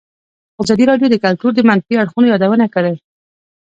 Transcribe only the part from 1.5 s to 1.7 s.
د